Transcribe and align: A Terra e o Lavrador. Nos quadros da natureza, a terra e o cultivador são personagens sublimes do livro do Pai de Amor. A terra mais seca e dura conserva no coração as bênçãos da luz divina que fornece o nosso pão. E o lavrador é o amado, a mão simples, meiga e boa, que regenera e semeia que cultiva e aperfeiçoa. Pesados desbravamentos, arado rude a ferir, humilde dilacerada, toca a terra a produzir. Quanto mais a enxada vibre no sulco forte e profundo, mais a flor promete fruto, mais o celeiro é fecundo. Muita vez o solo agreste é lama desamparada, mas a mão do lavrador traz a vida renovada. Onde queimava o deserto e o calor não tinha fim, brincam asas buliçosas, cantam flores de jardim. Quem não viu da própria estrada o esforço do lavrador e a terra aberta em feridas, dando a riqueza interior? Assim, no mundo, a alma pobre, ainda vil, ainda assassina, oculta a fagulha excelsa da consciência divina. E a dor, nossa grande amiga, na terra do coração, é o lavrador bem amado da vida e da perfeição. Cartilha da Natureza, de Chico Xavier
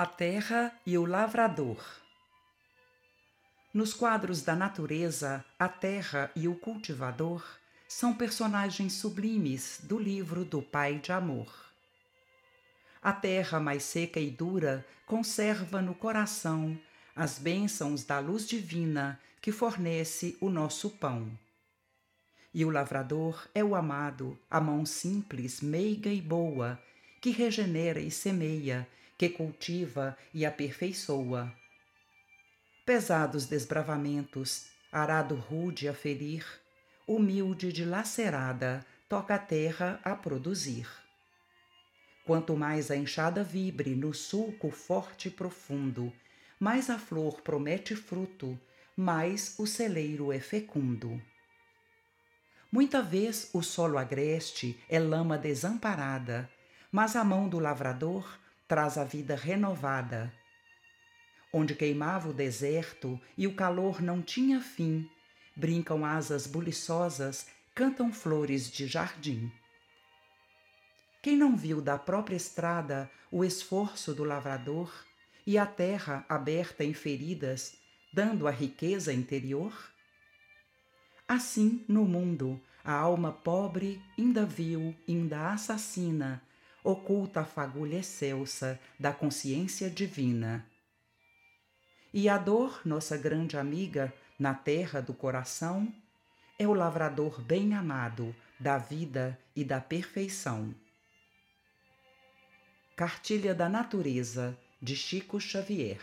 A 0.00 0.06
Terra 0.06 0.72
e 0.86 0.96
o 0.96 1.04
Lavrador. 1.04 1.84
Nos 3.74 3.92
quadros 3.92 4.42
da 4.42 4.54
natureza, 4.54 5.44
a 5.58 5.68
terra 5.68 6.30
e 6.36 6.46
o 6.46 6.54
cultivador 6.54 7.44
são 7.88 8.14
personagens 8.14 8.92
sublimes 8.92 9.80
do 9.82 9.98
livro 9.98 10.44
do 10.44 10.62
Pai 10.62 11.00
de 11.00 11.10
Amor. 11.10 11.52
A 13.02 13.12
terra 13.12 13.58
mais 13.58 13.82
seca 13.82 14.20
e 14.20 14.30
dura 14.30 14.86
conserva 15.04 15.82
no 15.82 15.96
coração 15.96 16.78
as 17.16 17.40
bênçãos 17.40 18.04
da 18.04 18.20
luz 18.20 18.46
divina 18.46 19.20
que 19.42 19.50
fornece 19.50 20.38
o 20.40 20.48
nosso 20.48 20.90
pão. 20.90 21.28
E 22.54 22.64
o 22.64 22.70
lavrador 22.70 23.48
é 23.52 23.64
o 23.64 23.74
amado, 23.74 24.38
a 24.48 24.60
mão 24.60 24.86
simples, 24.86 25.60
meiga 25.60 26.08
e 26.08 26.22
boa, 26.22 26.80
que 27.20 27.30
regenera 27.30 27.98
e 27.98 28.12
semeia 28.12 28.86
que 29.18 29.28
cultiva 29.28 30.16
e 30.32 30.46
aperfeiçoa. 30.46 31.52
Pesados 32.86 33.46
desbravamentos, 33.46 34.68
arado 34.92 35.34
rude 35.34 35.88
a 35.88 35.92
ferir, 35.92 36.46
humilde 37.06 37.72
dilacerada, 37.72 38.86
toca 39.08 39.34
a 39.34 39.38
terra 39.38 40.00
a 40.04 40.14
produzir. 40.14 40.88
Quanto 42.24 42.56
mais 42.56 42.90
a 42.92 42.96
enxada 42.96 43.42
vibre 43.42 43.94
no 43.94 44.14
sulco 44.14 44.70
forte 44.70 45.28
e 45.28 45.30
profundo, 45.30 46.12
mais 46.60 46.88
a 46.88 46.98
flor 46.98 47.40
promete 47.40 47.96
fruto, 47.96 48.58
mais 48.96 49.58
o 49.58 49.66
celeiro 49.66 50.32
é 50.32 50.38
fecundo. 50.38 51.20
Muita 52.70 53.02
vez 53.02 53.50
o 53.52 53.62
solo 53.62 53.98
agreste 53.98 54.78
é 54.88 54.98
lama 54.98 55.36
desamparada, 55.36 56.48
mas 56.92 57.16
a 57.16 57.24
mão 57.24 57.48
do 57.48 57.58
lavrador 57.58 58.38
traz 58.68 58.98
a 58.98 59.04
vida 59.04 59.34
renovada. 59.34 60.32
Onde 61.50 61.74
queimava 61.74 62.28
o 62.28 62.34
deserto 62.34 63.18
e 63.36 63.46
o 63.46 63.54
calor 63.54 64.02
não 64.02 64.20
tinha 64.20 64.60
fim, 64.60 65.10
brincam 65.56 66.04
asas 66.04 66.46
buliçosas, 66.46 67.46
cantam 67.74 68.12
flores 68.12 68.70
de 68.70 68.86
jardim. 68.86 69.50
Quem 71.22 71.36
não 71.36 71.56
viu 71.56 71.80
da 71.80 71.98
própria 71.98 72.36
estrada 72.36 73.10
o 73.32 73.42
esforço 73.44 74.14
do 74.14 74.22
lavrador 74.22 74.92
e 75.46 75.56
a 75.56 75.64
terra 75.64 76.24
aberta 76.28 76.84
em 76.84 76.92
feridas, 76.92 77.74
dando 78.12 78.46
a 78.46 78.50
riqueza 78.50 79.12
interior? 79.12 79.72
Assim, 81.26 81.84
no 81.88 82.04
mundo, 82.04 82.60
a 82.84 82.92
alma 82.92 83.32
pobre, 83.32 84.00
ainda 84.18 84.44
vil, 84.44 84.94
ainda 85.06 85.52
assassina, 85.52 86.42
oculta 86.90 87.40
a 87.40 87.44
fagulha 87.44 87.98
excelsa 87.98 88.80
da 88.98 89.12
consciência 89.12 89.90
divina. 89.90 90.66
E 92.14 92.30
a 92.30 92.38
dor, 92.38 92.80
nossa 92.82 93.14
grande 93.14 93.58
amiga, 93.58 94.10
na 94.38 94.54
terra 94.54 95.02
do 95.02 95.12
coração, 95.12 95.92
é 96.58 96.66
o 96.66 96.72
lavrador 96.72 97.42
bem 97.42 97.74
amado 97.74 98.34
da 98.58 98.78
vida 98.78 99.38
e 99.54 99.62
da 99.62 99.82
perfeição. 99.82 100.74
Cartilha 102.96 103.54
da 103.54 103.68
Natureza, 103.68 104.58
de 104.80 104.96
Chico 104.96 105.38
Xavier 105.38 106.00